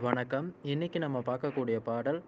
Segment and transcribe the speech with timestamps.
[0.00, 0.54] வணக்கம்.
[0.62, 2.22] இன்னைக்கு நம்ம பார்க்கக்கூடிய பாடல்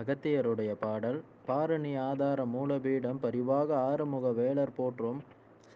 [0.00, 1.22] அகத்தியருடைய பாடல்.
[1.46, 5.22] பாரணி ஆதார மூலபீடம் பரிவாக ஆறுமுக வேளர் போற்றும்.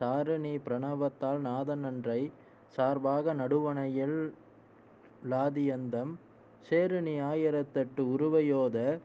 [0.00, 2.30] சாரணி பிரணவத்தால் நாதன் நன்றை
[2.66, 4.34] சார்பாக நடுவணையில்
[5.30, 6.14] லாதியந்தம்.
[6.70, 8.98] சேருணி ஆயிரத்தெட்டு உருவையோத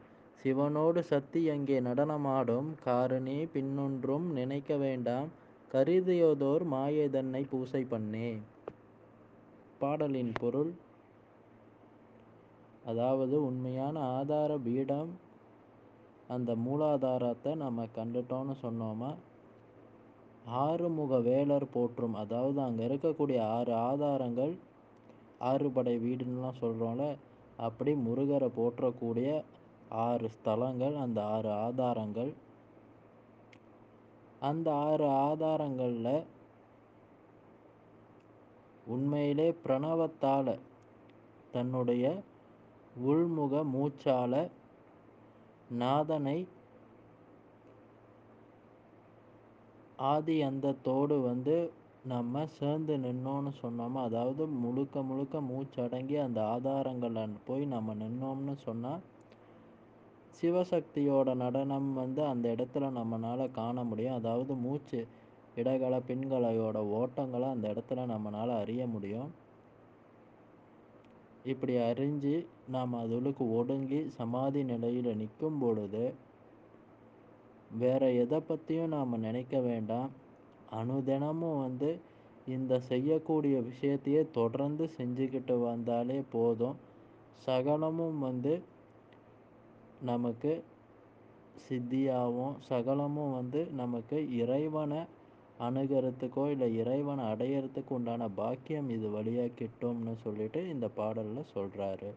[0.44, 2.74] சிவனோடு சத்தி அங்கே நடனமாடும்.
[2.84, 5.28] காரணி பின்னொன்றும் நினைக்க வேண்டாம்.
[5.72, 8.38] கருதியதோர் மாயதன்னை பூசை பண்ணே.
[9.78, 10.72] பாடலின் பொருள்
[12.84, 15.12] அதாவது உண்மையான ஆதார பீடம்
[16.28, 19.10] அந்த மூலாதாரத்தை நம்ம கண்டுட்டோம்னு சொன்னோமா?
[20.62, 24.54] ஆறுமுக வேலர் போற்றும் அதாவது அங்கே இருக்கக்கூடிய ஆறு ஆதாரங்கள்
[25.38, 27.06] ஆறு படை வீடுன்னுலாம் சொல்கிறோம்ல
[27.56, 29.28] அப்படி முருகரை போற்றக்கூடிய
[30.04, 32.32] ஆறு ஸ்தலங்கள் அந்த ஆறு ஆதாரங்கள்.
[34.40, 36.14] அந்த ஆறு ஆதாரங்களில்
[38.86, 40.54] உண்மையிலே பிரணவத்தால்
[41.52, 42.06] தன்னுடைய
[42.96, 44.34] உள்முக மூச்சால
[45.78, 46.46] நாதனை
[49.98, 51.56] ஆதி அந்தத்தோடு வந்து
[52.04, 54.00] நம்ம சேர்ந்து நின்னோன்னு சொன்னோமா?
[54.02, 59.02] அதாவது முழுக்க முழுக்க மூச்சடங்கி அந்த ஆதாரங்களில் போய் நம்ம நின்னோம்னு சொன்னால்
[60.42, 64.14] சிவசக்தியோட நடனம் வந்து அந்த இடத்துல நம்மளால் காண முடியும்.
[64.14, 65.06] அதாவது மூச்சு
[65.56, 69.30] இடகல பின்கலையோட ஓட்டங்களை அந்த இடத்துல நம்மளால் அறிய முடியும்.
[71.44, 72.34] இப்படி அறிஞ்சு
[72.68, 76.04] நாம் அதுகளுக்கு ஒடுங்கி சமாதி நிலையில் நிற்கும் பொழுது
[77.78, 80.10] வேற எதை பற்றியும் நாம் நினைக்க வேண்டாம்.
[80.72, 81.90] அனுதினமும் வந்து
[82.46, 86.76] இந்த செய்யக்கூடிய விஷயத்தையே தொடர்ந்து செஞ்சுக்கிட்டு வந்தாலே போதும்.
[87.46, 88.54] சகலமும் வந்து
[90.02, 90.52] நமக்கு
[91.64, 95.00] சித்தியாகவும் சகலமும் வந்து நமக்கு இறைவனை
[95.60, 102.10] அணுகிறதுக்கோ இல்லை இறைவனை அடையிறதுக்கு உண்டான பாக்கியம் இது வழியாக கிட்டும்னு சொல்லிட்டு இந்த பாடலில் சொல்கிறாரு